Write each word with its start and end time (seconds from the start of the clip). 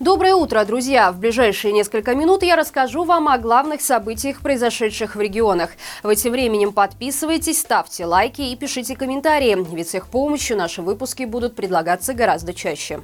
Доброе 0.00 0.34
утро, 0.34 0.64
друзья! 0.64 1.12
В 1.12 1.18
ближайшие 1.18 1.74
несколько 1.74 2.14
минут 2.14 2.42
я 2.42 2.56
расскажу 2.56 3.04
вам 3.04 3.28
о 3.28 3.36
главных 3.36 3.82
событиях, 3.82 4.40
произошедших 4.40 5.14
в 5.14 5.20
регионах. 5.20 5.72
Вы 6.02 6.16
тем 6.16 6.32
временем 6.32 6.72
подписывайтесь, 6.72 7.60
ставьте 7.60 8.06
лайки 8.06 8.40
и 8.40 8.56
пишите 8.56 8.96
комментарии, 8.96 9.58
ведь 9.74 9.90
с 9.90 9.94
их 9.94 10.06
помощью 10.06 10.56
наши 10.56 10.80
выпуски 10.80 11.24
будут 11.24 11.54
предлагаться 11.54 12.14
гораздо 12.14 12.54
чаще. 12.54 13.00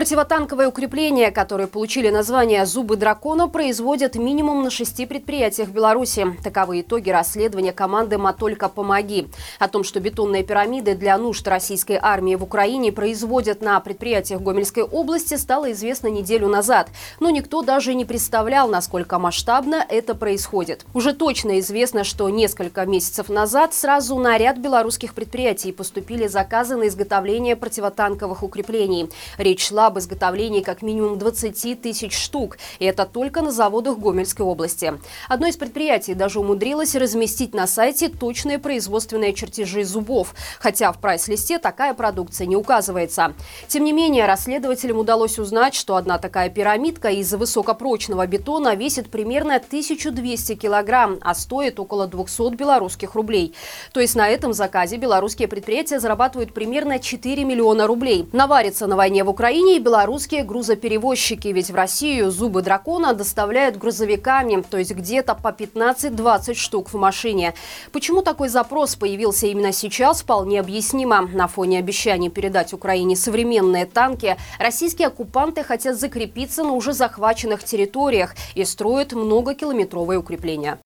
Противотанковые 0.00 0.66
укрепления, 0.66 1.30
которые 1.30 1.66
получили 1.66 2.08
название 2.08 2.64
«Зубы 2.64 2.96
дракона», 2.96 3.48
производят 3.48 4.14
минимум 4.14 4.62
на 4.62 4.70
шести 4.70 5.04
предприятиях 5.04 5.68
Беларуси. 5.68 6.26
Таковы 6.42 6.80
итоги 6.80 7.10
расследования 7.10 7.74
команды 7.74 8.16
«Матолько 8.16 8.70
помоги». 8.70 9.28
О 9.58 9.68
том, 9.68 9.84
что 9.84 10.00
бетонные 10.00 10.42
пирамиды 10.42 10.94
для 10.94 11.18
нужд 11.18 11.46
российской 11.46 11.98
армии 12.00 12.34
в 12.34 12.42
Украине 12.42 12.92
производят 12.92 13.60
на 13.60 13.78
предприятиях 13.80 14.40
Гомельской 14.40 14.84
области, 14.84 15.34
стало 15.34 15.70
известно 15.72 16.06
неделю 16.06 16.48
назад. 16.48 16.88
Но 17.20 17.28
никто 17.28 17.60
даже 17.60 17.92
не 17.92 18.06
представлял, 18.06 18.70
насколько 18.70 19.18
масштабно 19.18 19.84
это 19.86 20.14
происходит. 20.14 20.86
Уже 20.94 21.12
точно 21.12 21.60
известно, 21.60 22.04
что 22.04 22.30
несколько 22.30 22.86
месяцев 22.86 23.28
назад 23.28 23.74
сразу 23.74 24.16
на 24.16 24.38
ряд 24.38 24.56
белорусских 24.56 25.12
предприятий 25.12 25.72
поступили 25.72 26.26
заказы 26.26 26.76
на 26.76 26.88
изготовление 26.88 27.54
противотанковых 27.54 28.42
укреплений. 28.42 29.10
Речь 29.36 29.68
шла 29.68 29.89
об 29.90 29.98
изготовлении 29.98 30.62
как 30.62 30.82
минимум 30.82 31.18
20 31.18 31.82
тысяч 31.82 32.16
штук. 32.16 32.56
И 32.78 32.84
это 32.84 33.04
только 33.04 33.42
на 33.42 33.50
заводах 33.50 33.98
Гомельской 33.98 34.46
области. 34.46 34.94
Одно 35.28 35.46
из 35.48 35.56
предприятий 35.56 36.14
даже 36.14 36.40
умудрилось 36.40 36.94
разместить 36.94 37.54
на 37.54 37.66
сайте 37.66 38.08
точные 38.08 38.58
производственные 38.58 39.34
чертежи 39.34 39.84
зубов. 39.84 40.34
Хотя 40.58 40.92
в 40.92 41.00
прайс-листе 41.00 41.58
такая 41.58 41.92
продукция 41.94 42.46
не 42.46 42.56
указывается. 42.56 43.34
Тем 43.68 43.84
не 43.84 43.92
менее, 43.92 44.26
расследователям 44.26 44.98
удалось 44.98 45.38
узнать, 45.38 45.74
что 45.74 45.96
одна 45.96 46.18
такая 46.18 46.48
пирамидка 46.48 47.08
из 47.08 47.32
высокопрочного 47.32 48.26
бетона 48.26 48.74
весит 48.74 49.10
примерно 49.10 49.56
1200 49.56 50.54
килограмм, 50.54 51.18
а 51.20 51.34
стоит 51.34 51.80
около 51.80 52.06
200 52.06 52.54
белорусских 52.54 53.14
рублей. 53.14 53.54
То 53.92 54.00
есть 54.00 54.14
на 54.14 54.28
этом 54.28 54.52
заказе 54.52 54.96
белорусские 54.96 55.48
предприятия 55.48 55.98
зарабатывают 55.98 56.54
примерно 56.54 56.98
4 56.98 57.44
миллиона 57.44 57.86
рублей. 57.86 58.28
Навариться 58.32 58.86
на 58.86 58.96
войне 58.96 59.24
в 59.24 59.28
Украине 59.28 59.76
и 59.76 59.79
белорусские 59.80 60.44
грузоперевозчики, 60.44 61.48
ведь 61.48 61.70
в 61.70 61.74
Россию 61.74 62.30
зубы 62.30 62.62
дракона 62.62 63.14
доставляют 63.14 63.76
грузовиками, 63.76 64.62
то 64.62 64.78
есть 64.78 64.92
где-то 64.92 65.34
по 65.34 65.48
15-20 65.48 66.54
штук 66.54 66.92
в 66.92 66.96
машине. 66.96 67.54
Почему 67.92 68.22
такой 68.22 68.48
запрос 68.48 68.96
появился 68.96 69.46
именно 69.46 69.72
сейчас, 69.72 70.22
вполне 70.22 70.60
объяснимо. 70.60 71.22
На 71.22 71.48
фоне 71.48 71.78
обещаний 71.78 72.30
передать 72.30 72.72
Украине 72.72 73.16
современные 73.16 73.86
танки, 73.86 74.36
российские 74.58 75.08
оккупанты 75.08 75.64
хотят 75.64 75.98
закрепиться 75.98 76.62
на 76.62 76.72
уже 76.72 76.92
захваченных 76.92 77.64
территориях 77.64 78.34
и 78.54 78.64
строят 78.64 79.12
многокилометровые 79.12 80.18
укрепления. 80.18 80.78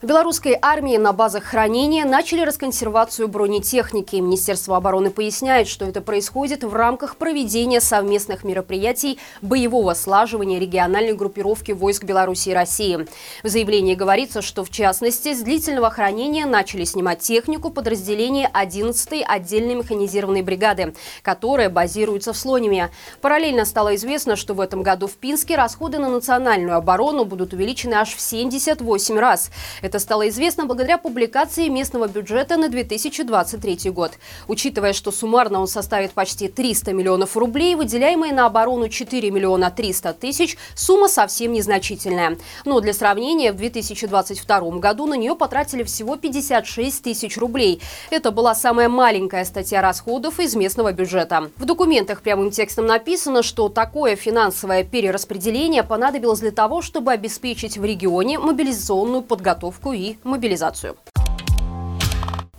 В 0.00 0.06
белорусской 0.06 0.56
армии 0.62 0.96
на 0.96 1.12
базах 1.12 1.42
хранения 1.42 2.04
начали 2.04 2.42
расконсервацию 2.42 3.26
бронетехники. 3.26 4.14
Министерство 4.14 4.76
обороны 4.76 5.10
поясняет, 5.10 5.66
что 5.66 5.86
это 5.86 6.00
происходит 6.00 6.62
в 6.62 6.72
рамках 6.72 7.16
проведения 7.16 7.80
совместных 7.80 8.44
мероприятий 8.44 9.18
боевого 9.42 9.94
слаживания 9.94 10.60
региональной 10.60 11.14
группировки 11.14 11.72
войск 11.72 12.04
Беларуси 12.04 12.50
и 12.50 12.54
России. 12.54 13.08
В 13.42 13.48
заявлении 13.48 13.96
говорится, 13.96 14.40
что 14.40 14.64
в 14.64 14.70
частности 14.70 15.34
с 15.34 15.40
длительного 15.40 15.90
хранения 15.90 16.46
начали 16.46 16.84
снимать 16.84 17.18
технику 17.18 17.70
подразделения 17.70 18.48
11-й 18.54 19.24
отдельной 19.24 19.74
механизированной 19.74 20.42
бригады, 20.42 20.94
которая 21.22 21.70
базируется 21.70 22.32
в 22.32 22.36
Слониме. 22.36 22.92
Параллельно 23.20 23.64
стало 23.64 23.96
известно, 23.96 24.36
что 24.36 24.54
в 24.54 24.60
этом 24.60 24.84
году 24.84 25.08
в 25.08 25.14
Пинске 25.14 25.56
расходы 25.56 25.98
на 25.98 26.08
национальную 26.08 26.76
оборону 26.76 27.24
будут 27.24 27.52
увеличены 27.52 27.94
аж 27.94 28.14
в 28.14 28.20
78 28.20 29.18
раз. 29.18 29.50
Это 29.88 30.00
стало 30.00 30.28
известно 30.28 30.66
благодаря 30.66 30.98
публикации 30.98 31.68
местного 31.68 32.08
бюджета 32.08 32.58
на 32.58 32.68
2023 32.68 33.90
год. 33.90 34.18
Учитывая, 34.46 34.92
что 34.92 35.10
суммарно 35.10 35.60
он 35.60 35.66
составит 35.66 36.12
почти 36.12 36.48
300 36.48 36.92
миллионов 36.92 37.38
рублей, 37.38 37.74
выделяемые 37.74 38.34
на 38.34 38.44
оборону 38.44 38.90
4 38.90 39.30
миллиона 39.30 39.70
300 39.70 40.12
тысяч, 40.12 40.58
сумма 40.74 41.08
совсем 41.08 41.52
незначительная. 41.52 42.36
Но 42.66 42.80
для 42.80 42.92
сравнения, 42.92 43.50
в 43.50 43.56
2022 43.56 44.60
году 44.72 45.06
на 45.06 45.14
нее 45.14 45.34
потратили 45.34 45.84
всего 45.84 46.16
56 46.16 47.02
тысяч 47.02 47.38
рублей. 47.38 47.80
Это 48.10 48.30
была 48.30 48.54
самая 48.54 48.90
маленькая 48.90 49.46
статья 49.46 49.80
расходов 49.80 50.38
из 50.38 50.54
местного 50.54 50.92
бюджета. 50.92 51.50
В 51.56 51.64
документах 51.64 52.20
прямым 52.20 52.50
текстом 52.50 52.84
написано, 52.84 53.42
что 53.42 53.70
такое 53.70 54.16
финансовое 54.16 54.84
перераспределение 54.84 55.82
понадобилось 55.82 56.40
для 56.40 56.52
того, 56.52 56.82
чтобы 56.82 57.12
обеспечить 57.12 57.78
в 57.78 57.84
регионе 57.86 58.38
мобилизационную 58.38 59.22
подготовку 59.22 59.77
подготовку 59.78 59.92
и 59.92 60.16
мобилизацию. 60.24 60.96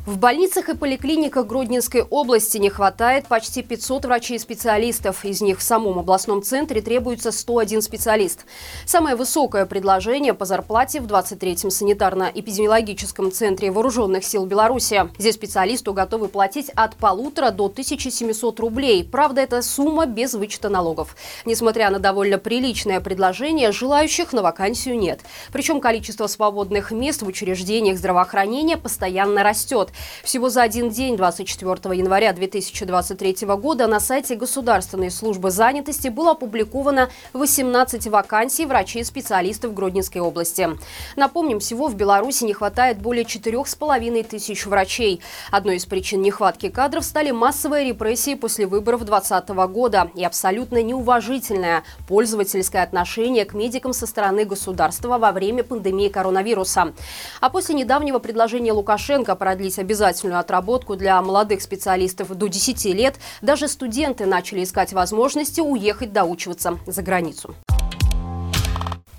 В 0.10 0.18
больницах 0.18 0.70
и 0.70 0.76
поликлиниках 0.76 1.46
Гродненской 1.46 2.02
области 2.02 2.58
не 2.58 2.72
хватает 2.72 3.28
почти 3.28 3.62
500 3.62 4.06
врачей-специалистов. 4.06 5.24
Из 5.24 5.40
них 5.40 5.60
в 5.60 5.62
самом 5.62 6.00
областном 6.00 6.42
центре 6.42 6.82
требуется 6.82 7.32
101 7.32 7.84
специалист. 7.84 8.40
Самое 8.88 9.16
высокое 9.16 9.68
предложение 9.68 10.34
по 10.34 10.46
зарплате 10.46 11.00
в 11.00 11.06
23-м 11.06 11.70
санитарно-эпидемиологическом 11.70 13.30
центре 13.30 13.70
Вооруженных 13.70 14.26
сил 14.26 14.48
Беларуси. 14.48 15.12
Здесь 15.20 15.36
специалисту 15.36 15.94
готовы 15.94 16.28
платить 16.28 16.72
от 16.72 16.96
полутора 16.96 17.52
до 17.52 17.66
1700 17.66 18.60
рублей. 18.62 19.04
Правда, 19.04 19.42
это 19.42 19.62
сумма 19.62 20.08
без 20.08 20.34
вычета 20.34 20.70
налогов. 20.70 21.16
Несмотря 21.46 21.92
на 21.92 22.00
довольно 22.00 22.40
приличное 22.40 23.00
предложение, 23.00 23.72
желающих 23.72 24.34
на 24.34 24.42
вакансию 24.42 24.98
нет. 24.98 25.20
Причем 25.54 25.80
количество 25.80 26.26
свободных 26.26 26.90
мест 26.90 27.22
в 27.22 27.28
учреждениях 27.28 28.00
здравоохранения 28.00 28.76
постоянно 28.76 29.44
растет. 29.44 29.92
Всего 30.24 30.50
за 30.50 30.62
один 30.62 30.90
день, 30.90 31.18
24 31.18 31.98
января 31.98 32.34
2023 32.34 33.48
года, 33.56 33.88
на 33.88 34.00
сайте 34.00 34.36
Государственной 34.36 35.12
службы 35.12 35.52
занятости 35.52 36.10
было 36.10 36.32
опубликовано 36.32 37.10
18 37.34 38.08
вакансий 38.08 38.66
врачей-специалистов 38.66 39.74
Гродненской 39.74 40.22
области. 40.22 40.70
Напомним, 41.16 41.60
всего 41.60 41.88
в 41.88 41.96
Беларуси 41.96 42.44
не 42.44 42.54
хватает 42.54 43.00
более 43.00 43.24
4,5 43.24 44.24
тысяч 44.24 44.66
врачей. 44.66 45.22
Одной 45.52 45.78
из 45.78 45.86
причин 45.86 46.22
нехватки 46.22 46.70
кадров 46.70 47.04
стали 47.04 47.32
массовые 47.32 47.88
репрессии 47.88 48.36
после 48.36 48.68
выборов 48.68 49.06
2020 49.06 49.50
года 49.72 50.12
и 50.16 50.24
абсолютно 50.24 50.84
неуважительное 50.84 51.84
пользовательское 52.08 52.84
отношение 52.84 53.46
к 53.46 53.54
медикам 53.54 53.94
со 53.94 54.06
стороны 54.06 54.46
государства 54.46 55.18
во 55.18 55.32
время 55.32 55.64
пандемии 55.64 56.10
коронавируса. 56.10 56.94
А 57.42 57.50
после 57.50 57.76
недавнего 57.76 58.20
предложения 58.20 58.74
Лукашенко 58.74 59.36
продлить 59.36 59.79
обязательную 59.80 60.40
отработку 60.40 60.96
для 60.96 61.22
молодых 61.22 61.62
специалистов 61.62 62.36
до 62.36 62.48
10 62.48 62.86
лет, 62.94 63.16
даже 63.42 63.68
студенты 63.68 64.26
начали 64.26 64.64
искать 64.64 64.94
возможности 64.94 65.62
уехать 65.62 66.14
доучиваться 66.14 66.78
за 66.86 67.02
границу. 67.02 67.56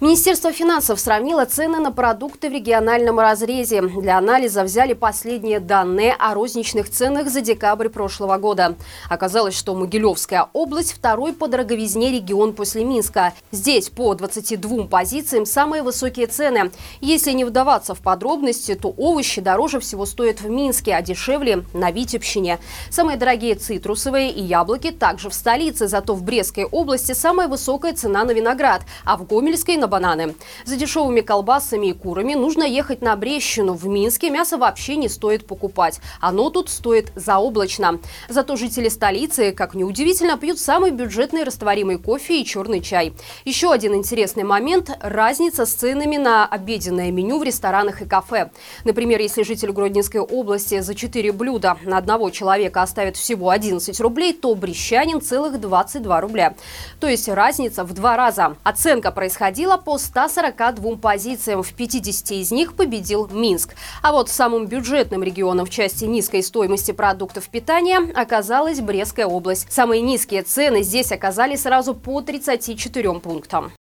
Министерство 0.03 0.51
финансов 0.51 0.99
сравнило 0.99 1.45
цены 1.45 1.79
на 1.79 1.93
продукты 1.93 2.49
в 2.49 2.55
региональном 2.55 3.21
разрезе. 3.21 3.83
Для 3.83 4.17
анализа 4.17 4.65
взяли 4.65 4.95
последние 4.95 5.61
данные 5.61 6.17
о 6.19 6.33
розничных 6.33 6.89
ценах 6.89 7.29
за 7.29 7.43
декабрь 7.43 7.91
прошлого 7.91 8.39
года. 8.39 8.77
Оказалось, 9.11 9.55
что 9.55 9.75
Могилевская 9.75 10.49
область– 10.55 10.93
второй 10.95 11.35
по 11.35 11.49
дороговизне 11.49 12.13
регион 12.13 12.55
после 12.55 12.83
Минска. 12.83 13.35
Здесь 13.53 13.91
по 13.91 14.15
22 14.15 14.85
позициям 14.85 15.45
самые 15.45 15.83
высокие 15.83 16.29
цены. 16.29 16.71
Если 17.03 17.33
не 17.33 17.45
вдаваться 17.45 17.95
в 17.95 18.01
подробности, 18.01 18.75
то 18.77 18.95
овощи 18.97 19.43
дороже 19.43 19.81
всего 19.81 20.07
стоят 20.07 20.41
в 20.41 20.49
Минске, 20.49 20.95
а 20.95 21.03
дешевле– 21.03 21.65
на 21.75 21.91
Витебщине. 21.91 22.59
Самые 22.89 23.19
дорогие 23.19 23.55
цитрусовые 23.55 24.31
и 24.31 24.43
яблоки 24.43 24.93
также 24.93 25.29
в 25.29 25.35
столице, 25.35 25.89
зато 25.89 26.15
в 26.15 26.23
Брестской 26.23 26.65
области 26.65 27.13
самая 27.13 27.49
высокая 27.49 27.93
цена 27.93 28.25
на 28.25 28.31
виноград, 28.31 28.81
а 29.05 29.19
в 29.19 29.27
Гомельской– 29.27 29.77
на 29.77 29.90
бананы. 29.91 30.35
За 30.65 30.77
дешевыми 30.77 31.21
колбасами 31.21 31.89
и 31.89 31.93
курами 31.93 32.33
нужно 32.35 32.63
ехать 32.63 33.03
на 33.03 33.15
Брещину. 33.17 33.75
В 33.75 33.87
Минске 33.87 34.31
мясо 34.31 34.57
вообще 34.57 34.97
не 34.97 35.11
стоит 35.11 35.47
покупать. 35.47 36.01
Оно 36.21 36.49
тут 36.49 36.71
стоит 36.71 37.13
заоблачно. 37.15 38.01
Зато 38.29 38.57
жители 38.57 38.89
столицы, 38.89 39.53
как 39.53 39.75
неудивительно, 39.75 40.39
пьют 40.39 40.59
самый 40.59 40.93
бюджетный 40.93 41.45
растворимый 41.45 41.99
кофе 41.99 42.41
и 42.41 42.45
черный 42.47 42.81
чай. 42.81 43.13
Еще 43.45 43.71
один 43.71 43.95
интересный 43.95 44.45
момент– 44.45 44.91
разница 45.01 45.67
с 45.67 45.75
ценами 45.75 46.17
на 46.17 46.47
обеденное 46.47 47.11
меню 47.11 47.39
в 47.39 47.43
ресторанах 47.43 48.01
и 48.01 48.07
кафе. 48.07 48.51
Например, 48.85 49.21
если 49.21 49.43
житель 49.43 49.73
Гродненской 49.73 50.21
области 50.21 50.81
за 50.81 50.95
4 50.95 51.33
блюда 51.33 51.77
на 51.83 51.99
одного 51.99 52.31
человека 52.31 52.83
оставит 52.83 53.17
всего 53.17 53.51
11 53.51 54.01
рублей, 54.01 54.33
то 54.33 54.55
брещанин 54.55 55.21
целых 55.21 55.61
22 55.61 56.21
рубля. 56.21 56.55
То 57.01 57.09
есть 57.09 57.29
разница 57.29 57.85
в 57.85 57.93
два 57.93 58.17
раза. 58.17 58.57
Оценка 58.63 59.11
происходила 59.11 59.77
по 59.81 59.99
142 59.99 60.97
позициям. 60.97 61.63
В 61.63 61.73
50 61.75 62.31
из 62.33 62.53
них 62.53 62.75
победил 62.75 63.29
Минск. 63.29 63.75
А 64.03 64.13
вот 64.13 64.29
самым 64.29 64.67
бюджетным 64.67 65.23
регионом 65.23 65.67
в 65.67 65.71
части 65.71 66.05
низкой 66.05 66.43
стоимости 66.43 66.93
продуктов 66.93 67.49
питания 67.49 67.99
оказалась 68.15 68.81
Брестская 68.81 69.27
область. 69.27 69.71
Самые 69.73 70.03
низкие 70.03 70.43
цены 70.43 70.83
здесь 70.83 71.13
оказались 71.13 71.63
сразу 71.63 71.95
по 71.95 72.21
34 72.21 73.15
пунктам. 73.21 73.73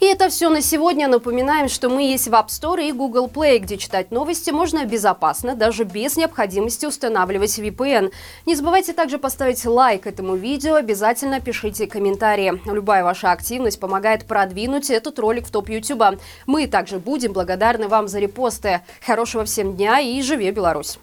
И 0.00 0.06
это 0.06 0.30
все 0.30 0.48
на 0.48 0.62
сегодня. 0.62 1.08
Напоминаем, 1.08 1.68
что 1.68 1.90
мы 1.90 2.04
есть 2.04 2.26
в 2.26 2.32
App 2.32 2.46
Store 2.46 2.82
и 2.82 2.92
Google 2.92 3.26
Play, 3.26 3.58
где 3.58 3.76
читать 3.76 4.10
новости 4.10 4.50
можно 4.50 4.86
безопасно, 4.86 5.54
даже 5.54 5.84
без 5.84 6.16
необходимости 6.16 6.86
устанавливать 6.86 7.58
VPN. 7.58 8.10
Не 8.46 8.54
забывайте 8.54 8.94
также 8.94 9.18
поставить 9.18 9.64
лайк 9.66 10.06
этому 10.06 10.36
видео, 10.36 10.76
обязательно 10.76 11.40
пишите 11.40 11.86
комментарии. 11.86 12.62
Любая 12.64 13.04
ваша 13.04 13.30
активность 13.32 13.78
помогает 13.78 14.24
продвинуть 14.24 14.88
этот 14.88 15.18
ролик 15.18 15.46
в 15.46 15.50
топ 15.50 15.68
YouTube. 15.68 16.18
Мы 16.46 16.66
также 16.66 16.98
будем 16.98 17.34
благодарны 17.34 17.86
вам 17.86 18.08
за 18.08 18.20
репосты. 18.20 18.80
Хорошего 19.04 19.44
всем 19.44 19.76
дня 19.76 20.00
и 20.00 20.22
живи 20.22 20.50
Беларусь! 20.50 21.00